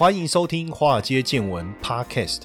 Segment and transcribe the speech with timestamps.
[0.00, 2.44] 欢迎收听《华尔街见闻》Podcast。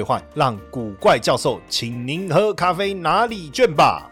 [0.01, 4.09] 兑换，让古怪教授请您喝咖啡哪里卷吧。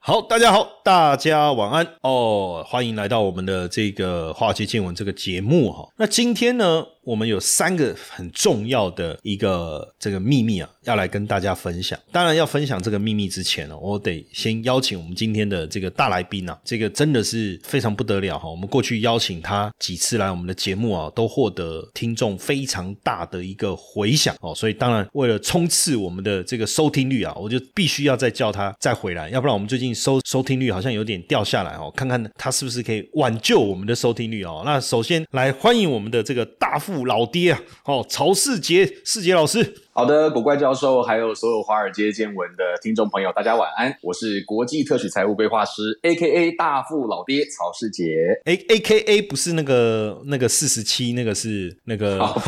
[0.00, 5.88] 好，大家好，大家晚安哦，欢迎来到我们的这个华尔街见闻这个节目哈。
[5.98, 6.84] 那今天呢？
[7.08, 11.98] 我们有三个很重要的一个这个秘密啊，要来跟大家分享。
[12.12, 18.46] 当然，要分享这个秘密之前呢，我得先邀请我们今天的这个大来宾啊，这个真的是非常不得了哈。
[18.46, 24.54] 我们过去邀请他几次来我们的节目啊，都获得听众非常大的一个回响哦。
[24.54, 31.90] 所以，当然为了冲刺我们的这个收听率啊，我就必须要再叫他再回来，要不然我们最近收收听率好像有点掉下来哦。
[31.96, 34.60] 看看他是不是可以挽救我们的收听率哦。
[34.66, 36.97] 那首先来欢迎我们的这个大富。
[37.04, 39.74] 老爹啊，哦，曹世杰，世杰老师。
[39.92, 43.92] 好的，古怪教授，还有所有华尔街见闻的听众朋友，大家晚安。
[44.00, 48.40] 我是国际特许财务规划师，A K A 大富老爹曹世杰。
[48.44, 52.38] A A K A 不是那个那个四十七，那个是那个好，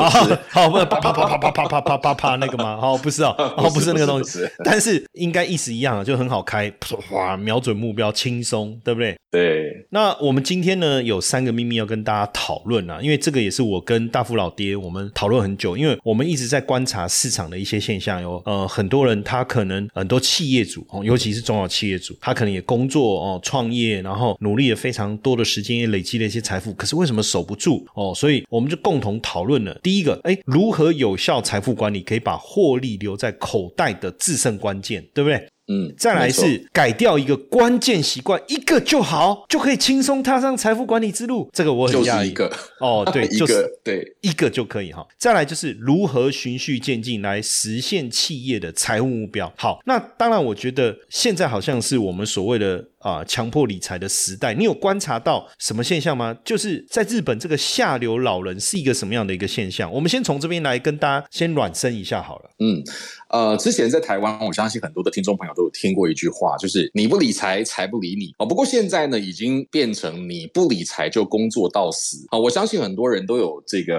[0.49, 2.79] 好，不是啪啪啪啪啪啪啪啪啪啪那个吗？
[2.81, 6.73] 哦，不是哦，哦，不是那个东西，但是应该意思一样啊，就很好开，
[7.11, 9.17] 哇，瞄准目标，轻松，对不对？
[9.33, 9.87] 对。
[9.91, 17.51] 那我们今天呢，有三个秘密要跟大家讨论啊，因为这个也是我跟大富老爹我们讨论很久，因为我们一直在观察市场。
[17.51, 28.13] 的一些现象有呃很多人他可能很多企业主哦，尤其是中小企业主，他可能也工作哦创业，然后努力了非常多的时间，也累积了一些财富，可是为什么守不住哦？
[28.15, 35.49] 所以我们就共同讨论了第一个，哎，如何有效财富管理，可以把获利留在口袋的制胜关键，对不对？
[35.71, 41.49] 嗯，再来是改掉一个关键习惯，一个就好，就可以轻松踏上财富管理之路。
[41.53, 42.31] 这个我很讶异。
[42.31, 45.07] 一个哦， 对，就是对一个就可以哈。
[45.17, 49.53] 再来就是如何循序渐进来实现企业的财务目标。
[49.57, 52.85] 好，那当然，我觉得现在好像是我们所谓的。
[53.01, 56.37] 啊，强迫理财的时代，你有观察到什么现象吗？
[56.45, 59.91] 就是在日本，这个下流老人是一个什么样的一个现象？
[59.91, 62.51] 我们先从这边来跟大家先暖身一下好了。
[62.59, 62.83] 嗯，
[63.31, 68.35] 呃，之前在台湾，我相信很多的听众朋友都有听过一句话，就是“你不理财，财不理你”。
[68.39, 72.27] 哦，不过现在呢，已经变成“你不理财就工作到死”。
[72.31, 73.99] 啊，我相信很多人都有这个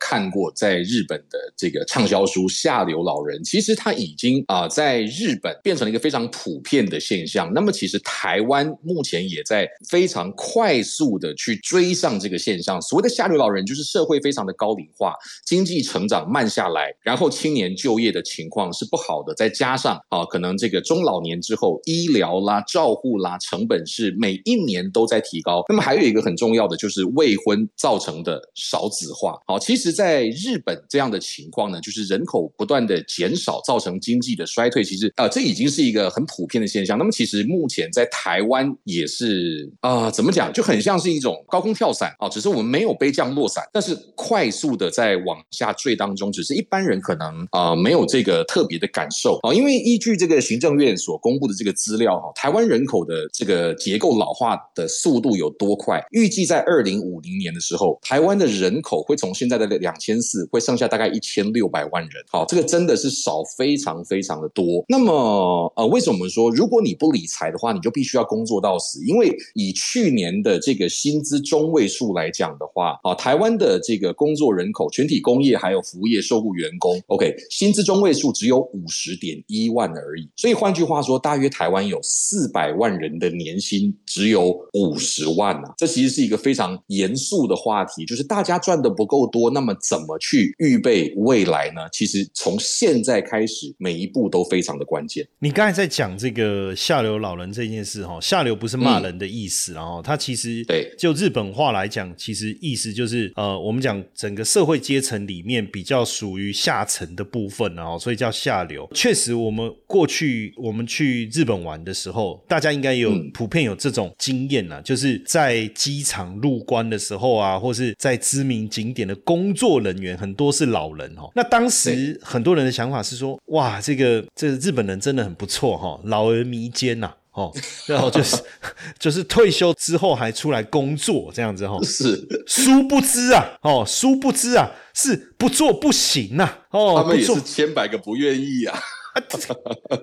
[0.00, 7.52] 看过在日本的这个畅销书《下流老人》，其实它已经啊在日本变成了一个非常普遍的现象。
[7.54, 12.80] 那么，其实台台湾目前也在非常快速的去追上这个现象。
[12.80, 15.14] 所谓的下流老人，就是社会非常的高龄化，
[15.44, 25.62] 经济成长慢下来，然后青年就业的情况是不好的，再加上啊，可能这个中老年之后医疗啦、照护啦成本是每一年都在提高。
[25.68, 29.38] 那么还有一个很重要的就是未婚造成的少子化。
[29.46, 34.82] 好，其实，在日本这样的情况呢，就是人口不断的减少，造成经济的衰退。
[34.82, 36.96] 其实啊，这已经是一个很普遍的现象。
[36.96, 56.00] 那么，其实目前在台台湾也是啊，怎么讲就很像是一种高空跳伞啊，只是我们没有背降落伞，但是快速的在往下坠当中，只是一般人可能啊没有这个特别的感受啊，因为依据这个行政院所公布的这个资料哈，台湾人口的这个结构老化的速度有多快？
[56.12, 64.84] 预计在二零五零年的时候，台湾的人口会从现在的两千四会剩下大概一千六百万人，好，这个真的是少非常非常的多。
[64.88, 80.28] 那么呃，为什么说如果你不理财的话，你就必须要要工作到死，因为以去年的这个薪资中位数来讲的话，啊，台湾的这个工作人口，全体工业还有服务业受雇员工，OK，薪资中位数只有五十点一万而已。
[80.36, 91.80] 所以换句话说，大约台湾有四百万人的年薪只有五十万啊，这其实是一个非常严肃的话题，就是大家赚的不够多，那么怎么去预备未来呢？
[91.90, 95.26] 其实从现在开始，每一步都非常的关键。
[95.38, 98.00] 你刚才在讲这个下流老人这件事。
[98.10, 108.88] 哦，下流不是骂人的意思，然后它其实对就日本话来讲，其实意思就是呃，我们讲整个社会阶层里面比较属于下层的部分，然后所以叫下流。
[108.94, 121.30] 确实，我们过去我们去日本玩的时候，大家应该有普遍有这种经验呐，就是在机场入关的时候啊，或是在知名景点的工作人员很多是老人哦。
[121.34, 127.12] 那当时很多人的想法是说，哇，这个这日本人真的很不错哈，老而弥坚呐。
[127.40, 127.52] 哦，
[127.86, 128.36] 然后就是
[128.98, 131.78] 就是退休之后还出来工作这样子哈。
[131.82, 136.58] 是， 殊不知啊，哦，殊不知啊，是不做不行呐。
[136.70, 138.78] 哦，他们也是千百个不愿意啊。
[139.12, 139.18] 啊，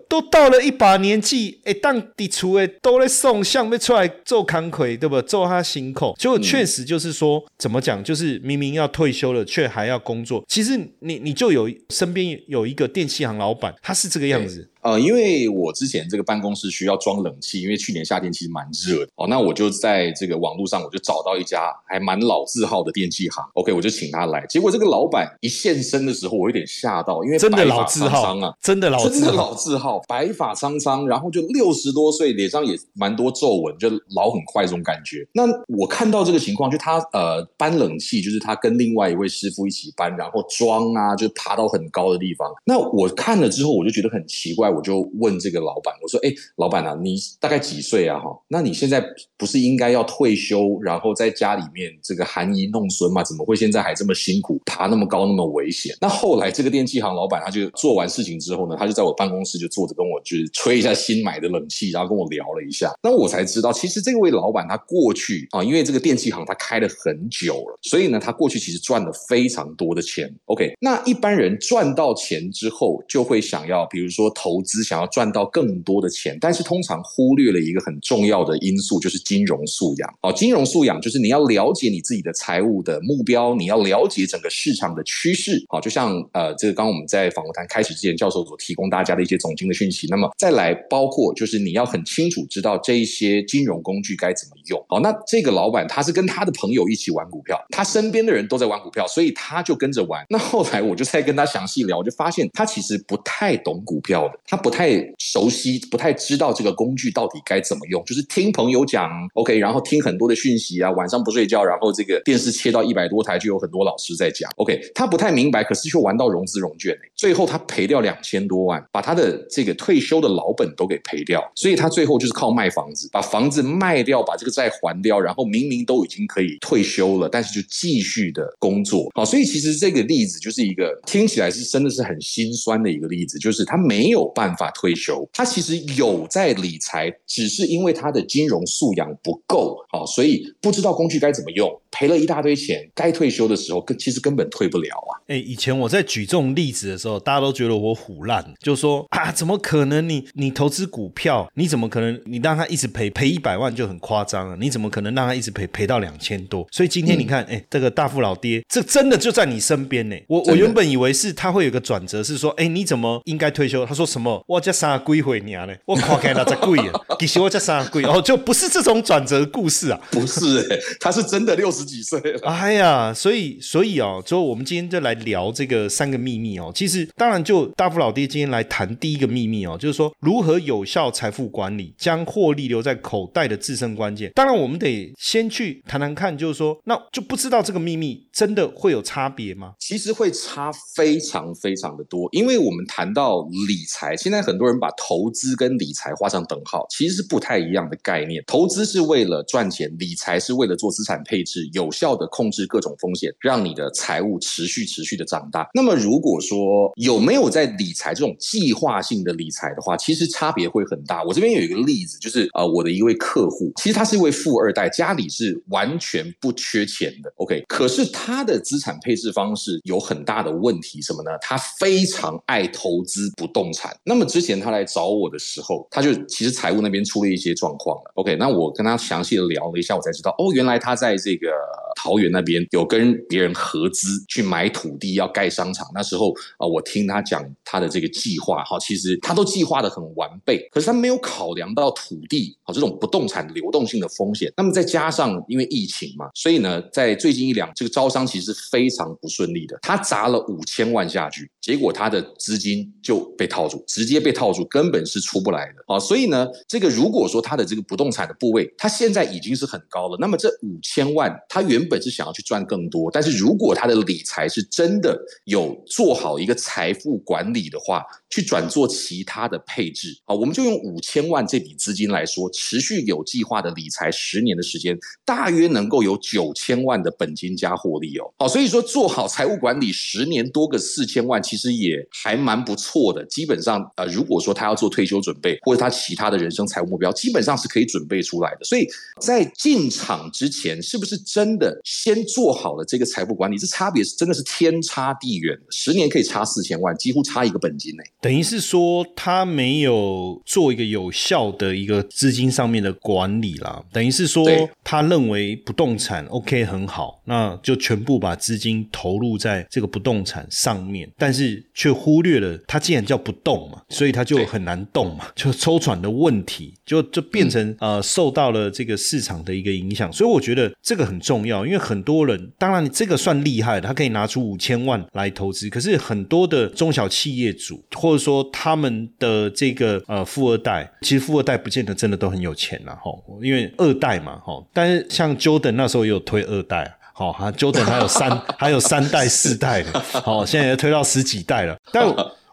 [0.09, 5.21] 都到了一把年纪，哎，当地出诶都在送相，没出来做康魁，对不？
[5.21, 8.03] 做他心口，结果确实就是说，怎么讲？
[8.03, 10.43] 就是明明要退休了，却还要工作。
[10.45, 14.69] 其实你你就有身边有一个电器行老板，他是这个样子。
[14.81, 19.27] 呃，因为我之前这个办公室需要装冷气，因为去年夏天其实蛮热的哦。
[19.27, 23.43] 那我就在这个网络上，我就找到一家还蛮老字号的电器行。
[23.53, 24.45] OK，我就请他来。
[24.47, 35.27] 结果这个老板一现身的时候，我有点吓到，因为真的老字号啊，真的老真的老字号，白发苍苍，然后就六十多岁，脸上也蛮多皱纹，就老很快这种感觉。
[35.33, 42.47] 那我看到这个情况，就他呃搬冷气，就是他跟另外一位师傅一起搬，然后装啊，就爬到很高的地方。
[42.63, 44.66] 那我看了之后，我就觉得很奇怪。
[44.69, 48.19] 我就问这个老板，我说：“哎，老板啊，你大概几岁啊？
[48.19, 49.03] 哈，那你现在
[49.37, 53.23] 不是应该要退休，然后在家里面这个含饴弄孙吗？
[53.23, 62.91] 怎么会现在还这么辛苦，爬那么高，那么危险？”那后来这个电器行老板他就做完事情之后呢，他就在我办公室就坐着跟我就是吹一下新买的冷气，然后跟我聊了一下。
[63.01, 70.33] 那我才知道，其实这位老板他过去啊，因为这个电器行他开了很久了，所以呢，他过去其实赚了非常多的钱。
[70.45, 75.07] OK，那一般人赚到钱之后，就会想要，比如说投投资，想要。
[75.07, 80.13] 赚到更多的钱，但是通常忽略了一个很重要的因素，就是金融素养。
[80.21, 85.63] 哦，金融素养就是你要了解你自己的财务的目标，你要了解整个市场的趋势。
[85.69, 90.07] 好，就像呃，这个刚刚我们在访谈开始之前，教授所提供大家的一些总经的讯息。
[90.09, 94.85] 那么再来，包括就是你要很清楚知道这一些金融工具该怎么用。
[94.87, 100.23] 好，那这个老板他是跟他的朋友一起玩股票，他身边的人都在玩股票，所以他就跟着玩。
[100.29, 104.87] 那后来我就在跟他详细聊，我就发现他其实不太懂股票的，他不太。
[105.19, 134.93] 熟悉不太知道这个工具到底该怎么用，就是听朋友讲，OK，然后听很多的讯息啊，晚上不睡觉，然后这个电视切到一百多台，就有很多老师在讲，OK，他不太明白，可是却玩到融资融券，最后他赔掉两千多万，把他的这个退休的老本都给赔掉，所以他最后就是靠卖房子，把房子卖掉，把这个债还掉，然后明明都已经可以退休了，但是就继续的工作，好，所以其实这个例子就是一个听起来是真的是很心酸的一个例子，就是他没有办法退。
[134.97, 142.89] 休，他其实有在理财，只是因为他的金融素养不够，好，所以不知道工具该怎么用，赔了一大堆钱。
[142.95, 145.21] 该退休的时候，根其实根本退不了啊。
[145.27, 150.07] 哎，以前我在举这种例子的时候，大家都觉得我虎烂，就说啊，怎么可能？
[150.09, 152.19] 你你投资股票，你怎么可能？
[152.25, 156.65] 你让他一直赔赔一百万就很夸张了，你怎么可能让他一直赔赔到两千多？
[156.71, 160.15] 所以今天你看，哎，这个大富老爹，这真的就在你身边呢。
[160.27, 163.85] 我我原本以为是他会有个转折，是说，哎，你怎么应该退休？
[163.85, 164.26] 他说什么？
[164.47, 165.79] 我才三贵回你啊嘞！
[165.85, 172.39] 我看开了才贵啊， 其实我才三几哦，就不是这种转折故事啊，不是哎，他是真的六十几岁了。
[172.47, 176.71] 哎呀，所以所以哦，就我们今天就来聊这个三个秘密哦。
[176.73, 184.31] 其实当然，就大富老爹今天来谈第一个秘密哦，就是说如何有效财富管理，将获利留在口袋的制胜关键。
[184.35, 189.73] 当然，我们得先去谈谈看，就是说，那就不知道这个秘密真的会有差别吗？
[189.79, 194.77] 其实会差非常非常的多，因为我们谈到理财，现在很多人。
[194.79, 198.43] 把投资跟理财画上等号，其实是不太一样的概念。
[198.45, 205.67] 投资是为了赚钱，理财是为了做资产配置，有效的控制各种风险，让你的财务持续持续的长大。
[205.73, 211.23] 那么，如果说有没有在理财这种计划性的理财的话，其实差别会很大。
[211.23, 217.33] 我这边有一个例子，就是呃，我的一位客户，其实他是一位富二代，家里是完全不缺钱的。
[217.37, 221.31] OK，可是他的资产配置方式有很大的问题，什么呢？
[221.41, 223.95] 他非常爱投资不动产。
[224.07, 224.67] 那么之前他。
[224.77, 228.11] 来找我的时候，他就其实财务那边出了一些状况了。
[228.13, 231.47] OK，那我跟他详细的聊了一下，我才知道哦，原来他在这个
[231.95, 235.87] 桃园那边有跟别人合资去买土地，要盖商场。
[235.95, 244.53] 那时候啊，我听他讲他的这个计划，哈，其实他都计划的很完备，可是他没有考量到土地好这种不动产流动性的风险。
[244.55, 249.79] 那么再加上因为疫情嘛，所以呢，在最近一两这个招商其实非常不顺利的。
[249.81, 254.67] 他砸了五千万下去，结果他的资金就被套住，直接被套住。
[254.69, 255.97] 根本是出不来的啊！
[255.97, 278.29] 所以呢，这个如果说他的这个不动产的部位，他现在已经是很高了，那么这五千万，他原本是想要去赚更多，但是如果他的理财是真的有做好一个财富管理的话，去转做其他的配置啊，我们就用五千万这笔资金来说，持续有计划的理财十年的时间，大约能够有九千万的本金加获利哦。
[278.37, 283.76] 好，所以说做好财务管理十年多个四千万，其实也还蛮不错的，基本上。
[283.77, 288.65] 上呃，如果说他要做退休准备，或者他其他的人生财务目标，基本上是可以准备出来的。
[288.65, 288.87] 所以
[289.21, 293.57] 在进场之前，是不是真的先做好了这个财富管理？
[293.57, 298.03] 这差别是真的是天差地远，十年可以差四千万，几乎差一个本金呢。
[298.21, 304.47] 等于是说他没有做一个有效的一个资金上面的管理啦，等于是说
[304.83, 336.93] 他认为不动产 OK 很好，那就全部把资金投入在这个不动产上面，但是却忽略了它既然叫不动嘛，所以它就很难动嘛，就抽转的问题就就变成呃受到了这个市场的一个影响，所以我觉得这个很重要，因为很多人当然你这个算厉害的，他可以拿出五千万来投资，可是很多的中小企业主或者说他们的这个呃富二代，其实富二代不见得真的都很有钱呐，吼，因为二代嘛，吼，但是像 Jordan 那时候也有推二代。
[337.13, 341.75] 好，哈，Jordan 还有三， 还有三代、四代的，好，现在推到十几代了。
[341.91, 342.05] 但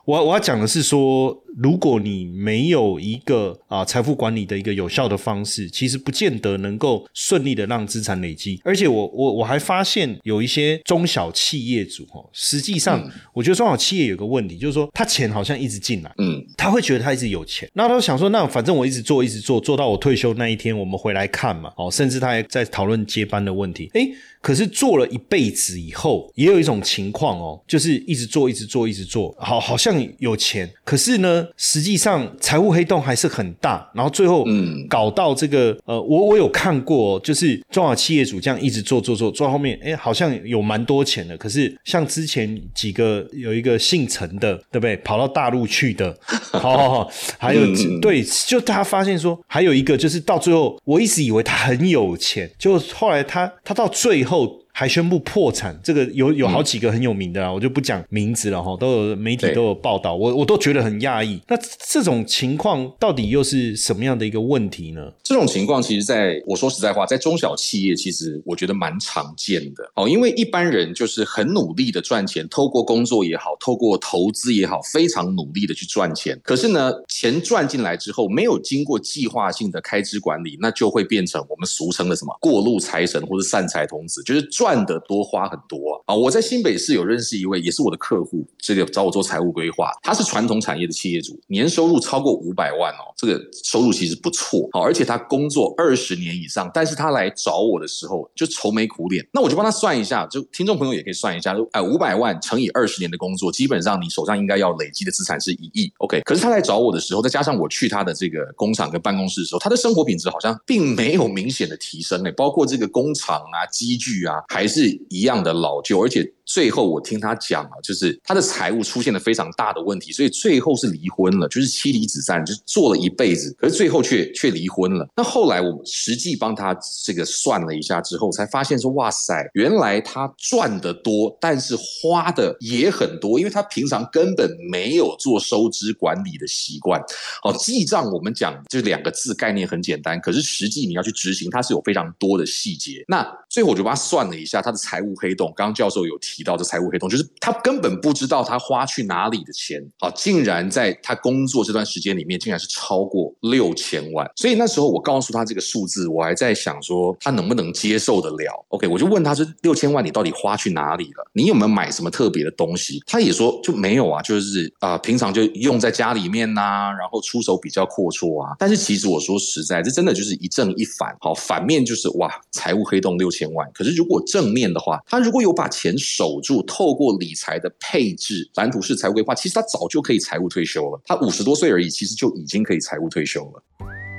[0.04, 1.43] 我我要讲的是说。
[1.56, 8.60] 如果你没有一个啊财富管理的一个有效的方式，其实不见得能够顺利的让资产累积。
[8.64, 23.90] 而且我我我还发现有一些中小企业主哦，实际上我觉得中小企业有个问题，就是说他钱好像一直进来，嗯，他会觉得他一直有钱，那他想说，那反正我一直做一直做，做到我退休那一天我们回来看嘛，哦，甚至他还在讨论接班的问题。
[23.94, 24.08] 哎，
[24.40, 31.43] 可是做了一辈子以后，也有一种情况哦，就是一直做一直做一直做，好好像有钱，可是呢。
[31.56, 34.44] 实际上财务黑洞还是很大，然后最后
[34.88, 41.36] 搞到这个呃，我我有看过，就是中小企业主这样一直做做做做到后面，哎，好像有蛮多钱的。
[41.36, 44.96] 可是像之前几个有一个姓陈的，对不对？
[44.98, 46.16] 跑到大陆去的，
[46.52, 47.60] 好好好，还有
[48.00, 54.63] 对，就大家发现说，还有一个就是到最后，我一直以为他很有钱，就后来他他到最后。
[54.76, 61.40] 还宣布破产，这个有有好几个很有名的啊，我就不讲名字了哈，都有媒体都有报道，我我都觉得很讶异。
[61.46, 61.56] 那
[61.88, 65.12] 这种情况到底又是什么样的一个问题呢？
[65.22, 76.36] 这种情况其实，在我说实在话，在中小企业其实我觉得蛮常见的哦，因为一般人就是很努力的赚钱，透过工作也好，透过投资也好，非常努力的去赚钱。
[76.42, 84.42] 可是呢，钱赚进来之后，没有经过计划性的开支管理，那就会变成我们俗称的什么过路财神或者散财童子，就是。
[84.63, 86.14] 赚赚的多花很多啊！
[86.14, 89.92] 我在新北市有认识一位，也是我的客户，这个找我做财务规划。
[90.02, 94.66] 他是传统产业的企业主，年收入超过五百万哦，这个收入其实不错。
[94.72, 99.22] 好，而且他工作二十年以上，但是他来找我的时候就愁眉苦脸。
[99.34, 105.92] 那我就帮他算一下，就听众朋友也可以算一下，就哎，五百万乘以二十年的工作，基本上你手上应该要累积的资产是一亿。
[105.98, 114.36] OK，可是他来找我的时候，再加上我去他的这个工厂跟办公室的时候，他的生活品质好像并没有明显的提升诶，包括这个工厂啊、机具啊。
[114.54, 116.32] 还是一样的老旧，而且。
[116.44, 125.08] 最后我听他讲啊，就是他的财务出现了非常大的问题，所以最后是离婚了，就是妻离子散，就做了一辈子，可是最后却却离婚了。
[125.16, 137.00] 那后来我实际帮他这个算了一下之后，才发现说，哇塞，原来他赚的多，但是花的也很多，因为他平常根本没有做收支管理的习惯。
[137.42, 143.02] 哦，记账我们讲就两个字，概念很简单，可是实际你要去执行，它是有非常多的细节。
[143.08, 146.33] 那最后我就帮他算了一下他的财务黑洞，刚刚教授有提。
[146.34, 154.28] 提到的财务黑洞，就是他根本不知道他花去哪里的钱，好，竟然在他工作这段时间里面，竟然是超过六千万。
[154.34, 158.66] 所以那时候我告诉他这个数字，我还在想说他能不能接受得了。
[158.70, 161.30] OK，我就问他说六千万你到底花去哪里了？
[161.34, 163.00] 你有没有买什么特别的东西？
[163.06, 168.56] 他也说就没有啊，就是啊，平常就用在家里面呐，然后出手比较阔绰啊。
[168.58, 171.16] 但是其实我说实在，这真的就是一正一反。
[171.20, 173.70] 好，反面就是哇，财务黑洞六千万。
[173.72, 180.98] 可是如果正面的话，他如果有把钱收守住，透过理财的配置、蓝图式财务规划，其实他早就可以财务退休了。
[181.04, 183.62] 他五十多岁而已，其实就已经可以财务退休了。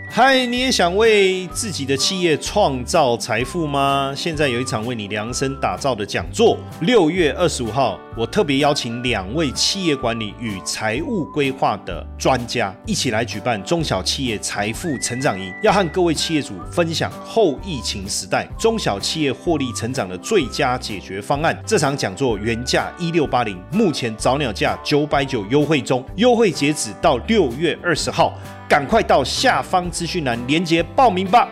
[0.08, 4.14] 嗨，你也想为自己的企业创造财富吗？
[4.16, 21.62] 现在有一场为你量身打造的讲座，六月二十五号，我特别邀请两位企业管理与财务规划的专家一起来举办中小企业财富成长营，要和各位企业主分享后疫情时代中小企业获利成长的最佳解决方案。
[21.66, 28.34] 这场讲座原价一六八零，目前早鸟价九百九优惠中，优惠截止到六月二十号。
[28.68, 31.48] 赶快到下方资讯栏连接报名吧！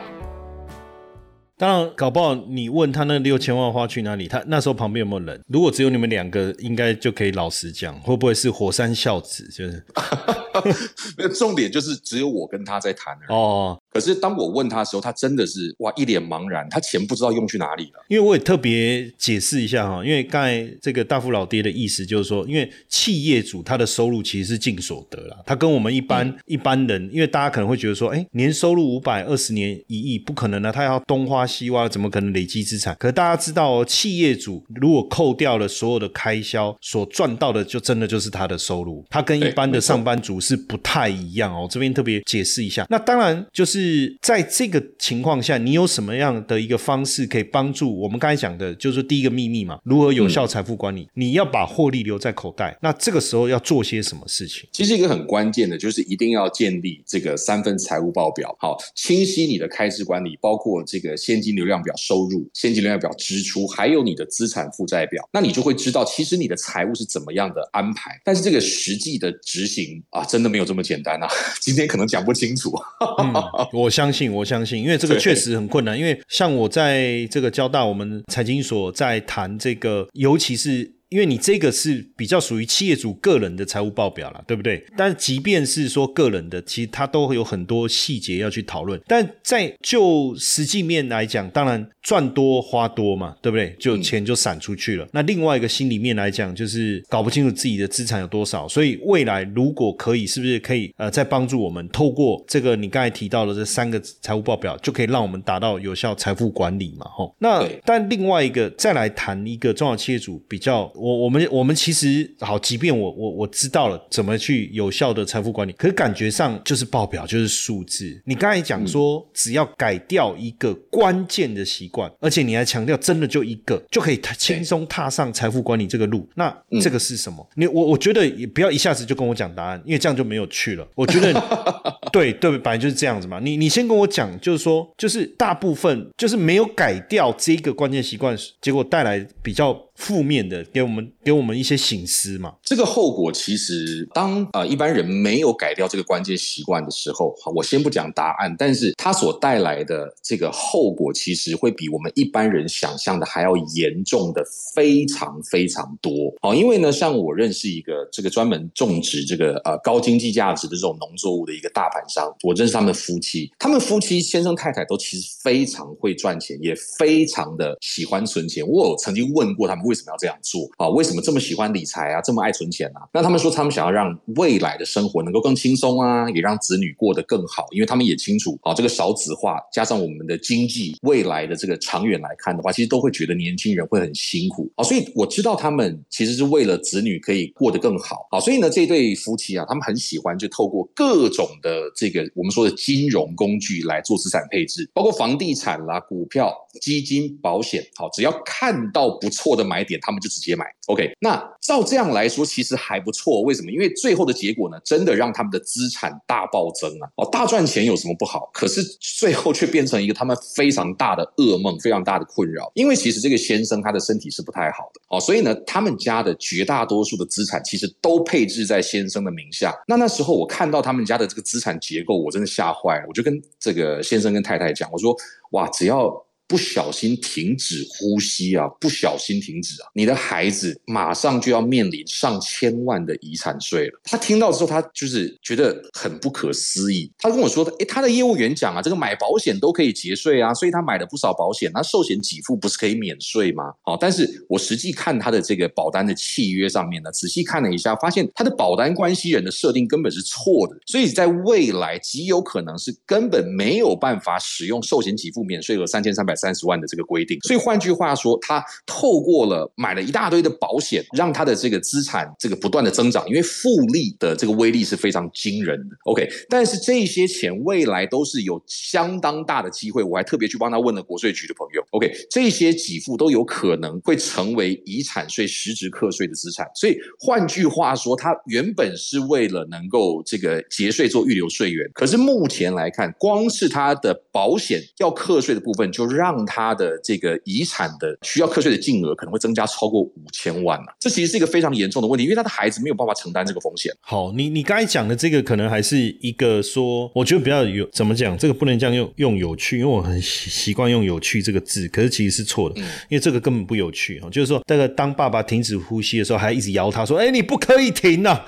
[1.55, 5.39] 当然，搞不好你问他那六千万花去哪里，他那时候旁边有没有人？
[5.47, 9.47] 如果只有你们两个，应该就可以老实讲，会不会是火山孝子？
[9.49, 13.79] 就是， 重点就是只有我跟他在谈哦。
[13.93, 18.03] 可是当我问他的时候，他真的是哇一脸茫然，他钱不知道用去哪里了。
[18.07, 32.95] 因为我也特别解释一下哈，因为刚才这个大富老爹的意思就是说，因为企业主他的收入其实是净所得啦，他跟我们一般、一般人，因为大家可能会觉得说，哎，年收入五百，二十年一亿，不可能啊，他要东花西挖，怎么可能累积资产？
[32.99, 41.67] 可是大家知道哦，企业主如果扣掉了所有的开销，所赚到的就真的就是他的收入，他跟一般的上班族是不太一样哦。
[41.69, 42.85] 这边特别解释一下。
[42.89, 43.82] 那当然就是
[44.21, 51.07] 在这个情况下，你有什么样的一个方式可以帮助我们刚才讲的，就是第一个秘密嘛，如何有效财富管理？
[51.13, 54.67] 你要把获利留在口袋，那这个时候要做些什么事情？
[54.71, 68.19] 其实一个很关键的就是一定要建立这个三份财务报表，好清晰你的开支管理，包括这个现金流量表收入、现金流量表支出，还有你的资产负债表，那你就会知道其实你的财务是怎么样的安排。
[68.23, 71.27] 但是这个实际的执行啊，真的没有这么简单啊！
[71.59, 72.73] 今天可能讲不清楚。
[73.19, 73.33] 嗯，
[73.73, 75.99] 我相信，我相信，因为这个确实很困难。
[75.99, 80.93] 因为像我在这个交大，我们财经所在谈这个，尤其是。
[81.13, 84.83] 因为你这个是比较属于企业主个人的财务报表了，对不对？
[84.97, 88.99] 但即便是说个人的，其实它都会有很多细节要去讨论。
[89.05, 93.75] 但在就实际面来讲，当然赚多花多嘛，对不对？
[93.79, 95.07] 就钱就散出去了。
[95.11, 98.67] 那另外一个心里面来讲，就是搞不清楚自己的资产有多少。
[98.67, 107.05] 所以未来如果可以，是不是可以呃再帮助我们透过这个你刚才提到的这三个财务报表，就可以让我们达到有效财富管理嘛？
[107.05, 118.21] 吼，那但另外一个再来谈一个中小企业主比较，我我们我们其实好，即便我我我知道了怎么去有效的财富管理，可是感觉上就是报表就是数字。
[118.23, 126.25] 你刚才讲说，只要改掉一个关键的习惯，而且你还强调真的就一个，就可以轻松踏上财富管理这个路。
[126.35, 127.45] 那这个是什么？
[127.55, 130.87] 你我我觉得也不要一下子就跟我讲答案，因为这样就没有趣了。
[130.95, 131.33] 我觉得
[132.13, 133.41] 对对，本来就是这样子嘛。
[133.41, 142.55] 你你先跟我讲，就是说，就是大部分就是没有改掉这一个关键习惯，结果带来比较负面的，给我们给我们一些醒思嘛。
[142.63, 156.11] 这个后果其实，当呃一般人没有改掉这个关键习惯的时候，我先不讲答案，但是它所带来的这个后果，其实会比我们一般人想象的还要严重的非常非常多。
[156.41, 168.67] 好，因为呢，像我认识一个这个专门种植这个呃高经济价值的这种农作物的一个大盘商，我认识他们夫妻，他们夫妻先生太太都其实非常会赚钱，也非常的喜欢存钱。
[168.67, 170.87] 我有曾经问过他们为什么要这样做啊？
[170.89, 172.21] 为什么这么喜欢理财啊？
[172.21, 173.01] 这么爱存钱啊？
[173.13, 184.83] 那他们说他们想要让未来的生活能够更轻松啊，也让子女过得更好，因为他们也清楚啊，这个少子化加上我们的经济未来的这个长远来看的话，其实都会觉得年轻人会很辛苦啊。
[184.83, 188.39] 所以我知道他们其实是为了子女可以过得更好啊。
[188.39, 197.83] 所以呢，这对夫妻啊，他们很喜欢就透过各种的这个我们说的金融工具来做资产配置，包括房地产啦、股票、基金、保险。
[197.95, 200.65] 好，只要看到不错的买点，他们就直接买。
[200.85, 203.41] OK，那照这样来说，其实还不错。
[203.41, 203.71] 为什么？
[203.71, 207.09] 因为最后的结果呢，真的让他们的资产大暴增啊！
[207.15, 208.51] 哦，大赚钱有什么不好？
[208.53, 212.71] 可是最后却变成一个他们非常大的噩梦，非常大的困扰。
[212.75, 219.73] 因为其实这个先生他的身体是不太好的哦，所以呢，他们家的绝大多数的资产其实都配置在先生的名下。
[219.87, 223.05] 那那时候我看到他们家的这个资产结构，我真的吓坏了。
[223.07, 225.15] 我就跟这个先生跟太太讲，我说：
[225.51, 226.13] 哇，只要
[226.53, 233.99] 不小心停止呼吸啊，不小心停止啊，你的孩子马上就要面临上千万的遗产税了。
[234.03, 237.11] 他听到之后，他就是觉得很不可思议。
[237.17, 241.71] 他跟我说：“诶，他的业务员讲啊，这个买保险都可以节税啊，所以他买了不少保险。
[241.73, 243.73] 那寿险给付不是可以免税吗？
[243.81, 257.39] 好、但是我实际看他的这个保单的契约上面呢，仔细看了一下，发现他的保单关系人的设定根本是错的，所以在未来极有可能是根本没有办法使用寿险给付免税额三千三百三十万的这个规定。
[257.47, 265.95] 所以换句话说，他透过了买了一大堆的保险，让他的这个资产这个不断的增长，因为复利的这个威力是非常惊人的。
[266.05, 271.81] OK，但是这些钱未来都是有相当大的机会，我还特别去帮他问了国税局的朋友。
[271.91, 276.67] OK，这些给付都有可能会成为遗产税实质课税的资产。
[276.75, 290.85] 所以换句话说，他原本是为了能够这个节税做预留税源，可是目前来看，光是他的保险要课税的部分，就让让他的这个遗产的需要课税的金额可能会增加超过五千万啊！
[290.99, 293.93] 这其实是一个非常严重的问题，因为他的孩子没有办法承担这个风险。
[294.01, 304.29] 好，你你刚才讲的这个可能还是一个说，我觉得比较有怎么讲，这个不能这样用用有趣，因为我很习习惯用有趣这个字，可是其实是错的，因为这个根本不有趣哈。
[304.29, 308.41] 就是说，那个当爸爸停止呼吸的时候，还一直摇他说：“哎，你不可以停呐！”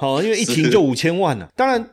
[0.00, 1.48] 好， 因为一停就五千万了。
[1.54, 1.90] 当然，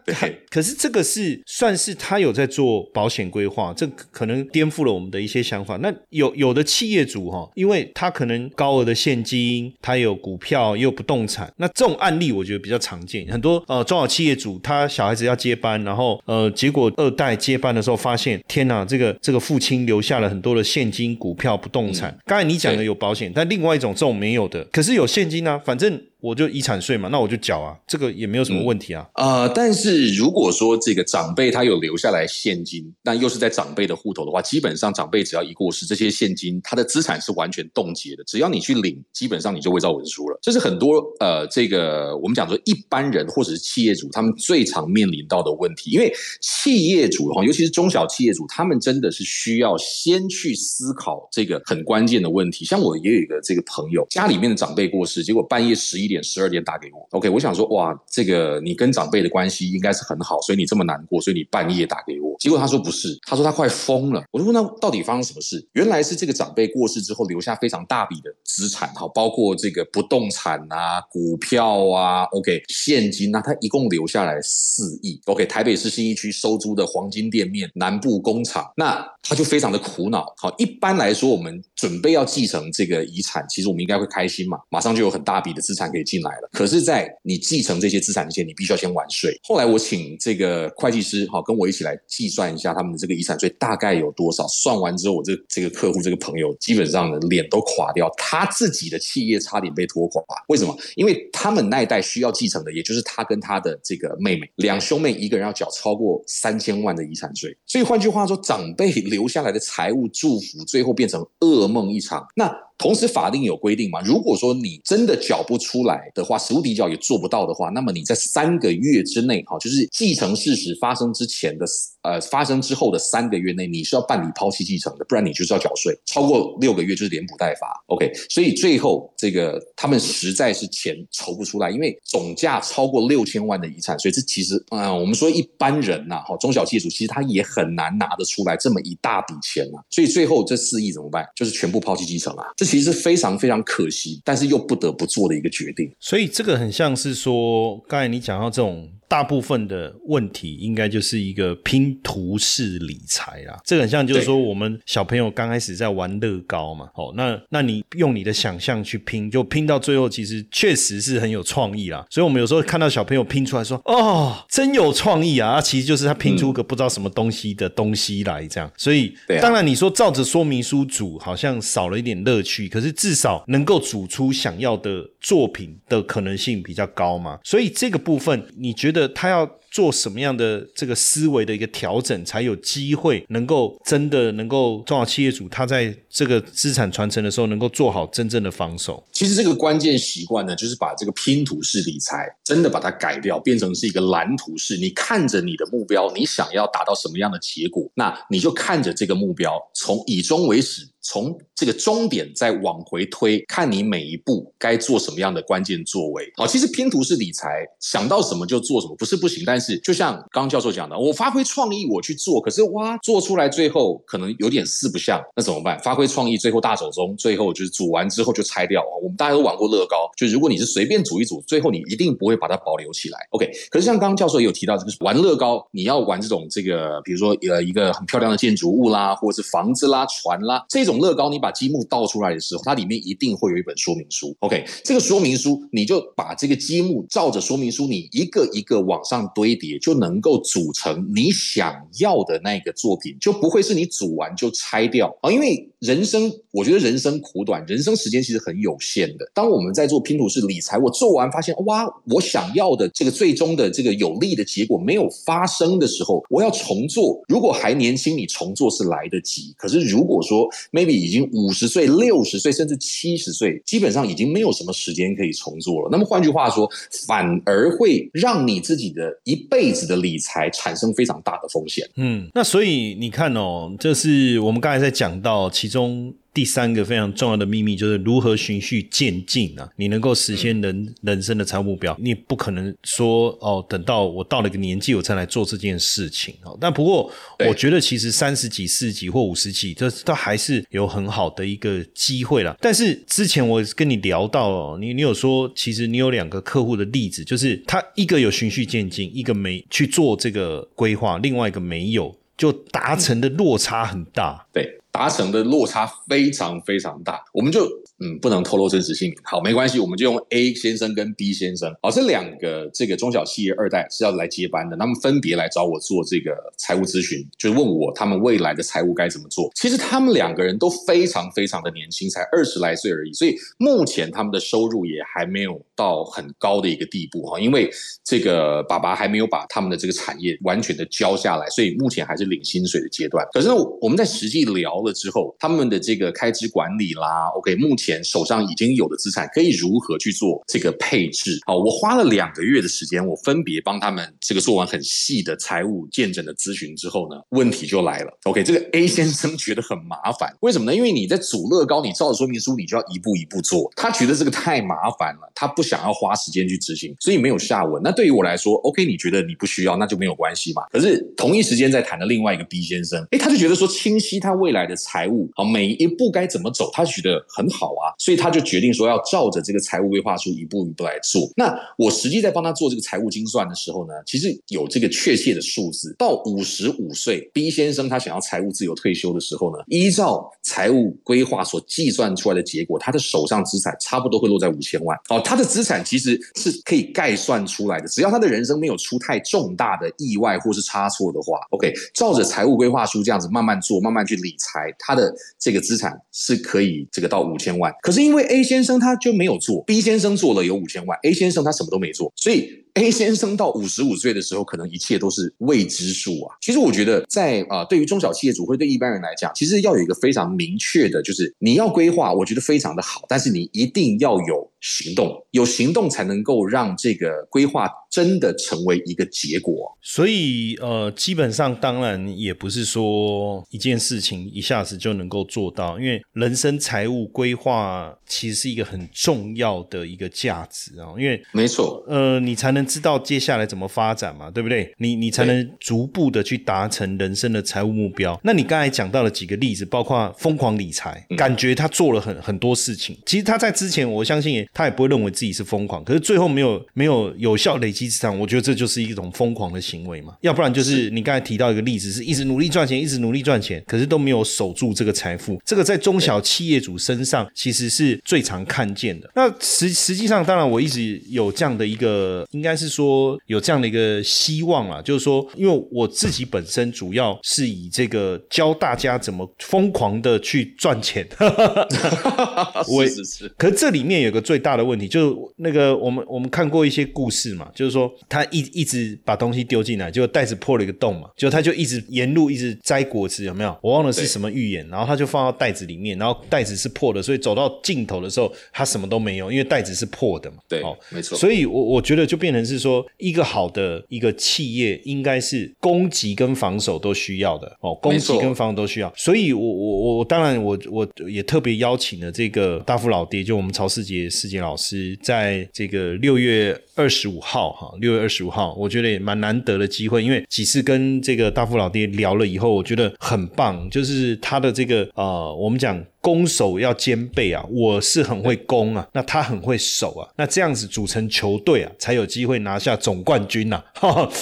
[0.50, 5.78] 可是这个是算是他有在做保险规划，这可能颠覆了我们的一些想法。
[5.78, 13.26] 那有有的企业主哈，因为他可能高额的现金，他有股票也有不动产，那这种案例我觉得比较常见。
[13.28, 22.18] 很多呃中小企业主，他小孩子要接班，然后呃结果二代接班的时候发现，天哪，这个这个父亲留下了很多的现金、股票、不动产。
[22.26, 26.02] 刚才你讲的有保险，但另外一种这种没有的，可是有现金呢，反正。
[26.20, 29.08] 我就遗产税嘛，那我就缴啊，这个也没有什么问题啊。
[29.14, 38.24] 呃，但是如果说这个长辈他有留下来现金，但又是在长辈的户头的话，基本上长辈只要一过世，这些现金他的资产是完全冻结的。
[38.24, 40.40] 只要你去领，基本上你就伪造文书了。
[40.42, 45.92] 这是很多呃，这个我们讲说一般人或者是企业主他们最常面临到的问题。
[45.92, 52.66] 因为企业主哈，尤其是中小企业主，他们真的是需要先去思考这个很关键的问题。
[52.66, 56.07] 像我也有一个这个朋友，家里面的长辈过世，结果半夜十一。
[56.08, 62.36] 点十二点打给我，OK，我想说，哇，这个你跟长辈的关系应该是很好，所以你这么难过，所以你半夜打给我。
[62.40, 64.24] 结果他说不是，他说他快疯了。
[64.32, 65.66] 我就问他到底发生什么事？
[65.74, 75.20] 原来是这个长辈过世之后留下非常大笔的资产，哈，包括这个不动产啊、股票啊，OK，现金啊，他一共留下来四亿。
[75.26, 80.32] OK，台北市新一区收租的黄金店面、南部工厂，那他就非常的苦恼。
[80.38, 86.50] 好，一般来说，我们准备要继承这个遗产，其实我们应该会开心嘛，马上就有很大笔的资产可以进来了。
[86.54, 89.36] 可是，在你继承这些资产之前，你必须要先完税。
[89.42, 92.28] 后来我请这个会计师，哈，跟我一起来计。
[92.28, 94.46] 计算一下他们的这个遗产税大概有多少？
[94.50, 100.22] 算完之后，我这这个客户这个朋友基本上呢脸都垮掉，他自己的企业差点被拖垮。
[100.50, 100.78] 为什么？
[100.98, 107.56] 因为他们那一代需要继承的，也就是他跟他的这个妹妹两兄妹，一个人要缴超过三千万的遗产税。
[107.66, 112.28] 所以换句话说，长辈留下来的财务祝福，最后变成噩梦一场。
[112.36, 112.67] 那。
[112.78, 114.00] 同时，法定有规定嘛？
[114.02, 121.66] 如果说你真的缴不出来的话，实物抵缴也做不到的话，那么你在三个月之内，哈，就是继承事实发生之前的，
[122.08, 125.94] 呃，发生之后的三个月内，你是要办理抛弃继承的，不然你就是要缴税。
[126.06, 127.68] 超过六个月就是连补带罚。
[127.88, 139.84] OK，所以最后这个他们实在是钱筹不出来，因为总价超过六千万的遗产，所以这其实，嗯，我们说一般人呐，哈，中小企业主其实他也很难拿得出来这么一大笔钱啊。
[139.90, 141.28] 所以最后这四亿怎么办？
[141.36, 142.46] 就是全部抛弃继承啊。
[142.56, 145.94] 这其实非常非常可惜，但是又不得不做的一个决定。
[146.00, 148.90] 所以这个很像是说，刚才你讲到这种。
[149.08, 162.06] 大部分的问题应该就是一个拼图式理财啦，这个很像就是说我们小朋友刚开始在玩乐高嘛，哦，那那你用你的想象去拼，就拼到最后其实确实是很有创意啦。
[162.10, 168.70] 所以我们有时候看到小朋友拼出来说，哦，真有创意啊，其实就是他拼出个不知道什么东西的东西来这样。
[168.76, 177.40] 所以当然你说照着说明书煮，好像少了一点乐趣，可是至少能够煮出想要的作品的可能性比较高嘛。
[177.46, 178.97] 所以这个部分你觉得？
[179.10, 189.04] 他要做什么样的这个思维的一个调整，才有机会能够真的能够中小企业主他在这个资产传承的时候，能够做好真正的防守。
[189.12, 194.78] 其实这个关键习惯呢，就是把这个拼图式理财真的把它改掉，变成是一个蓝图式。
[194.78, 200.88] 你看着你的目标，你想要达到什么样的结果，那你就看着这个目标，从以终为始。
[201.10, 206.30] 从这个终点再往回推，看你每一步该做什么样的关键作为。
[206.36, 209.42] 好，其实拼图式理财，想到什么就做什么，不是不行。
[209.46, 215.80] 但但是就像刚刚教授讲的，我发挥创意，我去做，可是哇，做出来最后可能有点四不像，那怎么办？
[215.80, 218.84] 发挥创意，最后大手中，最后就是煮完之后就拆掉。
[219.02, 223.18] 我们大家都玩过乐高，就如果你是随便煮一煮，最后你一定不会把它保留起来。
[223.32, 231.00] OK，可是像刚刚教授也有提到，这个玩乐高，你要玩这种这个，比如说呃一个很漂亮的建筑物啦，或者是房子啦、船啦这种。
[231.00, 234.36] 乐高，你把积木倒出来的时候，它里面一定会有一本说明书。
[234.42, 245.32] OK，这个说明书，你就把这个积木照着说明书，你一个一个往上堆叠，就能够组成你想要的那个作品，就不会是你组完就拆掉啊。
[245.32, 249.30] 因为人生，我觉得人生苦短，人生时间其实很有限的。
[249.32, 257.24] 当我们在做拼图式理财，我做完发现，哇，我想要的这个最终的这个有利的结果没有发生的时候，我要重做。
[257.28, 259.54] 如果还年轻，你重做是来得及。
[259.56, 265.90] 可是如果说 maybe 已经五十岁、六十岁，甚至七十岁，基本上已经没有什么时间可以重做了。
[265.92, 266.68] 那么换句话说，
[267.06, 271.88] 反而会让你自己的一辈子的理财产生非常大的风险。
[271.98, 275.77] 嗯，那所以你看哦，这是我们刚才在讲到其中。
[275.78, 279.68] 中第三个非常重要的秘密就是如何循序渐进啊！
[279.76, 286.58] 你能够实现人人生的财务目标，你不可能说哦，等到我到了一个年纪我才来做这件事情哦。
[286.60, 287.12] 但不过，
[287.48, 292.58] 我觉得其实三十几、四十几或五十几，这都还是有很好的一个机会了。
[292.60, 304.46] 但是之前我跟你聊到，你你有说，其实你有两个客户的例子，就是他一个有循序渐进，一个没去做这个规划，另外一个没有，就达成的落差很大。
[304.54, 304.78] 对。
[304.98, 319.52] 达成的落差非常非常大，我们就嗯不能透露真实姓名，好没关系，我们就用 A 先生跟 B 先生，好这两个这个中小企业二代是要来接班的，他们分别来找我做这个财务咨询，就问我他们未来的财务该怎么做。
[319.56, 327.70] 其实他们两个人都非常非常的年轻，才二十来岁而已，所以目前他们的收入也还没有到很高的一个地步哈，因为
[328.04, 333.26] 这个爸爸还没有把他们的这个产业完全的交下来，所以目前还是领薪水的阶段。
[333.34, 333.50] 可是
[333.82, 334.78] 我们在实际聊。
[334.78, 341.38] 了之后，他们的这个开支管理啦，OK，目前手上已经有的资产可以如何去做这个配置？
[341.46, 348.12] 好，我花了两个月的时间，我分别帮他们这个做完很细的财务见证的咨询之后呢，问题就来了。
[348.24, 350.76] OK，这个 A 先生觉得很麻烦，为什么呢？
[350.76, 357.82] 因为你在组乐高，你照着说明书，你就要一步一步做，他觉得这个太麻烦了，他不想要花时间去执行，所以没有下文。
[357.84, 360.64] 那对于我来说，OK，你觉得你不需要，那就没有关系嘛。
[360.72, 364.78] 可是同一时间在谈的另外一个 B 先生，哎，他就觉得说清晰他未来的。
[364.78, 371.30] 财务好，每一步该怎么走，他觉得很好啊，所以他就决定说要照着这个财务规划书一步一步来做。
[371.36, 375.96] 那我实际在帮他做这个财务精算的时候呢，其实有这个确切的数字。
[375.98, 384.98] 到五十五岁，B 先生他想要财务自由退休的时候呢，依照财务规划所计算出来的结果，他的手上资产差不多会落在五千万。
[385.10, 394.74] 哦，他的资产其实是可以概算出来的，只要他的人生没有出太重大的意外或是差错的话，OK，照着财务规划书这样子慢慢做，慢慢去理财。
[394.80, 402.67] 他的这个资产是可以这个到五千万，可是因为 A 先生他就没有做，B 先生做了有五千万，A 先生他什么都没做，所以。
[402.78, 406.36] A 先生到五十五岁的时候，可能一切都是未知数啊。
[406.40, 419.76] 其实我觉得，在啊，对于中小企业主或对一般人来讲，其实要有一个非常明确的，就是你要规划，我觉得非常的好，但是你一定要有行动，有行动才能够让这个规划真的成为一个结果。
[419.82, 430.94] 所以呃，基本上当然也不是说一件事情一下子就能够做到，因为人生财务规划其实是一个很重要的一个价值啊。
[430.96, 432.67] 因为没错，呃，你才能。
[432.68, 434.30] 知道接下来怎么发展嘛？
[434.30, 434.72] 对不对？
[434.78, 438.20] 你你才能逐步的去达成人生的财务目标。
[438.24, 442.98] 那你刚才讲到了几个例子，包括疯狂理财，感觉他做了很很多事情。
[443.06, 445.82] 其实他在之前，我相信他也不会认为自己是疯狂。
[445.86, 450.16] 可是最后没有没有有效累积资产，我觉得这就是一种疯狂的行为嘛。
[450.22, 455.42] 要不然就是你刚才提到一个例子，是一直努力赚钱，一直努力赚钱，可是都没有守住这个财富。
[455.46, 459.10] 这个在中小企业主身上其实是最常看见的。
[459.16, 462.57] 那实实际上，当然我一直有这样的一个应该。
[462.58, 471.08] 是说有这样的一个希望啊，就是说，因为我自己本身主要是以这个教大家怎么疯狂的去赚钱，
[472.66, 473.30] 是是是。
[473.38, 483.56] 可是这里面有个最大的问题，就是那个我们我们看过一些故事嘛，就是说他一一直把东西丢进来，结果袋子破了一个洞嘛，就他就一直沿路一直摘果子，有没有？
[483.62, 490.38] 我忘了是什么预言，然后他就放到袋子里面，然后袋子是破的，所以走到尽头的时候，他什么都没有，因为袋子是破的嘛。
[490.48, 491.18] 对，哦，没错。
[491.18, 492.47] 所以我我觉得就变成。
[492.48, 498.92] 是说，一个好的一个企业，应该是攻击跟防守都需要的哦，攻击跟防守都需要。
[498.96, 515.84] 所以，我我我当然我我也特别邀请了这个大富老爹，就我们曹世杰世杰老师，在这个六月二十五号哈，六月二十五号，我觉得也蛮难得的机会，因为几次跟这个大富老爹聊了以后，我觉得很棒，就是他的这个呃，我们讲。
[516.08, 517.44] 攻守要兼备啊！
[517.52, 523.62] 我是很会攻啊，那他很会守啊，那这样子组成球队啊，才有机会拿下总冠军 呐！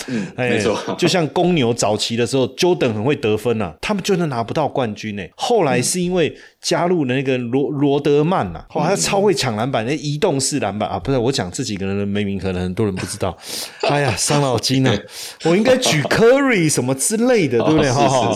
[0.08, 5.24] 嗯，没错，就像公牛早期的时候，Jordan 很会得分呐，他们就是拿不到冠军呢。
[5.36, 10.98] 后来是因为加入了那个罗罗德曼呐，哇，他超会抢篮板，那移动式篮板啊！
[10.98, 13.38] 不是我讲这几个人的名可能很多人不知道。
[13.88, 14.98] 哎呀，伤脑筋啊！
[15.46, 17.92] 我应该举 Curry 什么之类的，对不对？
[17.92, 18.36] 哈哈。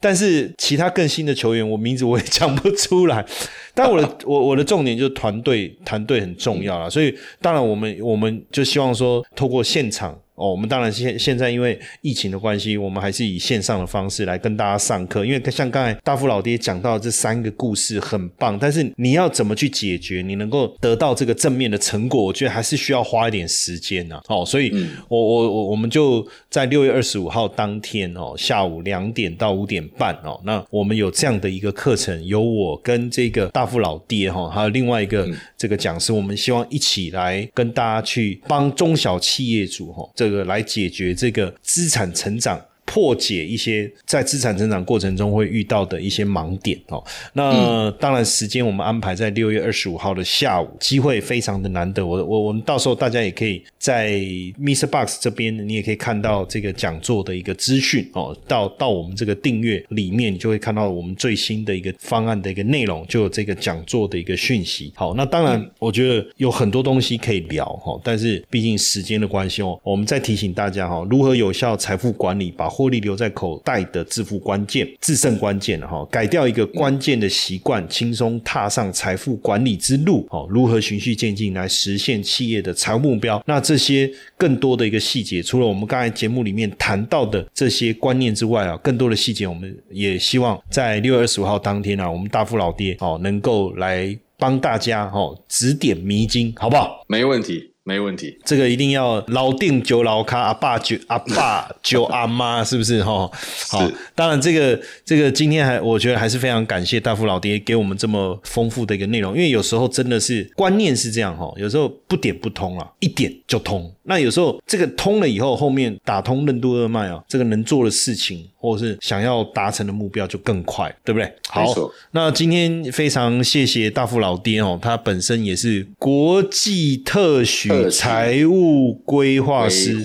[0.00, 3.24] 但是其他更新的球员，我名字我也讲不出来。
[3.74, 6.88] 但我的我我的重点就是团队，团队很重要了。
[6.88, 10.18] 所以当然我们我们就希望说，透过现场。
[10.38, 15.24] 哦，我们当然现现在因为疫情的关系，我们还是以线上的方式来跟大家上课。
[15.24, 24.20] 因为像刚才大富老爹讲到这三个故事很棒，但是你要怎么去解决，你能够得到这个正面的成果，我觉得还是需要花一点时间呐。
[24.28, 24.72] 哦，所以
[25.08, 42.62] 我我我我们就在六月二十五号当天哦，下午两点到五点半哦，那我们有这样的一个课程，由我跟这个大富老爹哈，还有另外一个这个讲师，我们希望一起来跟大家去帮中小企业主哈，这这个来解决这个资产成长。
[42.90, 47.04] 破解一些在资产增长过程中会遇到的一些盲点哦。
[47.34, 52.04] 那当然，时间我们安排在六月二十五号的下午，机会非常的难得。
[52.04, 54.12] 我我我们到时候大家也可以在
[54.58, 54.86] Mr.
[54.86, 58.34] Box 这边，你也可以看到这个讲座的一个资讯哦。
[58.46, 64.90] 到到我们这个订阅里面，你就会看到我们最新的一个方案的一个内容，就有这个讲座的一个讯息。
[64.96, 80.24] 好，那当然，我觉得有很多东西可以聊哈，但是毕竟时间的关系哦，我们再提醒大家哈，如何有效财富管理，把获利留在口袋的致富关键、制胜关键哈，改掉一个关键的习惯，轻松踏上财富管理之路。
[80.30, 83.42] 哦，如何循序渐进来实现企业的财务目标？
[83.46, 97.04] 那这些更多的一个细节，除了我们刚才节目里面谈到的这些观念之外啊，更多的细节，我们也希望在六月二十五号当天啊，我们大富老爹哦，能够来帮大家哦指点迷津，好不好？
[97.08, 97.72] 没问题。
[97.88, 103.30] 没问题，这个一定要老定九老卡阿爸九 阿爸九阿妈，是不是哈？
[103.70, 113.90] 好，当然这个这个今天还我觉得还是非常感谢大富老爹给我们这么丰富的一个内容，因为有时候真的是观念是这样哈，有时候不点不通啊，一点就通。
[114.08, 121.32] 那有时候这个通了以后，后面打通任督二脉啊，这个能做的事情或者是想要达成的目标就更快，对不对？
[121.48, 121.64] 好，
[122.12, 127.68] 那今天非常谢谢大富老爹哦，他本身也是国际特许。
[127.90, 130.00] 财务规划师，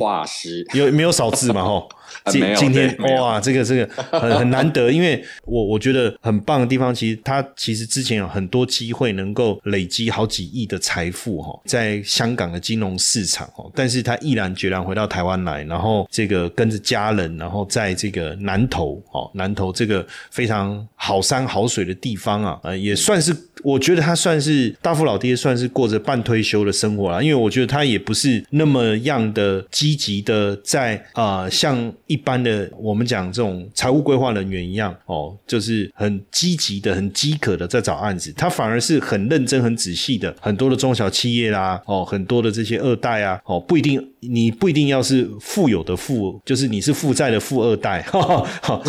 [0.73, 1.63] 有没有少字嘛？
[1.63, 1.87] 吼。
[2.31, 3.85] 今今天哇，这个这个
[4.19, 31.91] 很很难得，因为我我觉得很棒的地方，其实他其实之前有很多机会能够累积好几亿的财富哈，在香港的金融市场哦，但是他毅然决然回到台湾来，然后这个跟着家人，然后在这个南投哦，南投这个非常好山好水的地方啊，呃，也算是我觉得他算是大富老爹，算是过着半退休的生活了，因为我觉得他也不是那么样的积极的在啊像。
[32.13, 38.31] 一般的，我们讲这种财务规划人员一样哦，就是很积极的、很饥渴的在找案子。
[38.37, 40.33] 他反而是很认真、很仔细的。
[40.39, 48.03] 很多的中小企业啦，哦，很多的这些二代啊，哦，不一定，你不一定要是富有的富，就是你是负债的富二代。
[48.03, 48.47] 好，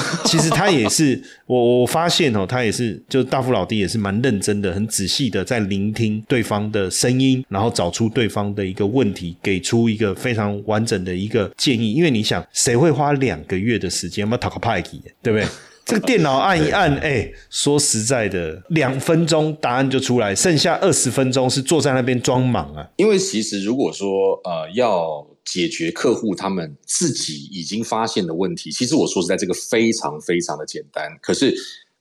[0.27, 11.95] 其实他也是，我我发现哦，他也是，就大富老弟也是蛮认真的、很仔细的在聆听对方的声音，然后找出对方的一个问题，给出一个非常完整的一个建议。
[11.95, 13.14] 因为你想，谁会花？
[13.17, 15.47] 两个月的时间，我们讨个派给，对不对？
[15.85, 22.89] 这个电脑按一按，哎，说实在的，两分钟答案就出来，剩下二十分钟是坐在那边装忙啊。
[22.97, 31.55] 因为其实如果说呃要解决客户他们自己已经发现的问题，其实我说实在，这个非常非常的简单，可是。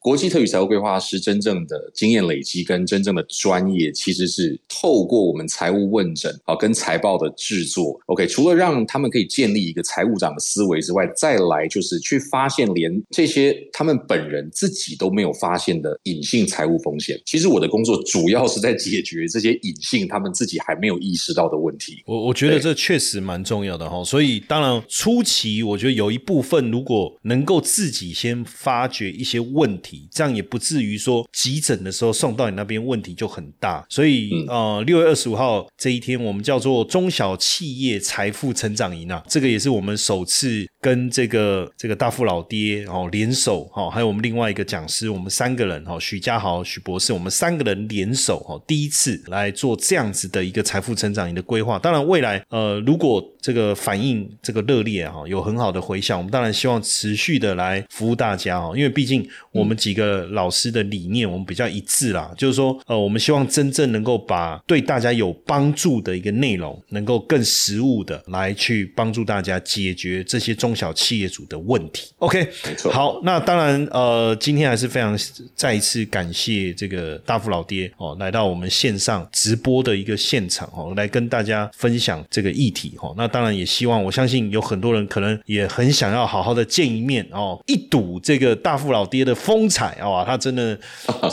[0.03, 7.97] 国际特许财务规划师真正的经验累积跟真正的专业，其实是透过我们财务问诊啊，跟财报的制作。
[8.07, 17.17] OK，除了让他们可以建立一个财务长的思维之外，再来就是去发现连这些他们本人自己都没有发现的隐性财务风险。
[17.25, 22.03] 其实我的工作主要是在解决这些隐性他们自己还没有意识到的问题。
[22.05, 24.03] 我我觉得这确实蛮重要的哈。
[24.03, 29.92] 所以当然初期，我觉得有一部分如果能够自己先发掘一些问题。
[30.11, 51.79] 这样也不至于说急诊的时候送到你那边问题就很大，所以呃六月二十五号这一天我们叫做中小企业财富成长营啊，这个也是我们首次跟这个这个大富老爹哦联手哈，还有我们另外一个讲师，我们三个人哦，许家豪、许博士，我们三个人联手哈，第一次来做这样子的一个财富成长营的规划。
[51.79, 72.13] 当然未来呃如果这个反应这个热烈哈，有很好的回响，我们当然希望持续的来服务大家哦，因为毕竟我们几个老师的理念我们比较一致啦，就是说呃，我们希望真正能够把对大家有帮助的一个内容，能够更实务的来去帮助大家解决这些中小企业主的问题。
[72.19, 72.89] OK，没错。
[72.89, 75.19] 好，那当然呃，今天还是非常
[75.53, 83.33] 再一次感谢这个大富老爹哦，来到我们线上直播的一个现场哦，来跟大家分享这个议题哦，那。
[83.33, 90.23] 当然也希望，我相信有很多人可能也很想要好好的见一面哦，一睹这个大富老爹的风彩啊！
[90.23, 90.77] 他真的，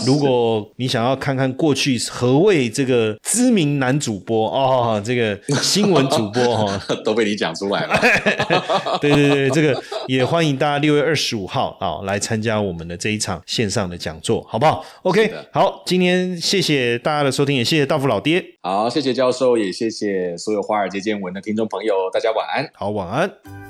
[0.07, 8.01] 如果你想要看看过去何谓这个知名男主播哦，这个新闻主播哈， 都被你讲出来了。
[9.01, 18.43] 对对对，这个也欢迎大家六月二十五号啊来参加我们的这一场线上的讲座，好不好？OK，好，今天谢谢大家的收听，也谢谢大富老爹。
[18.63, 22.71] 好，谢谢教授，也谢谢所有华尔街见闻的听众朋友，大家晚安。
[22.75, 23.70] 好，晚安。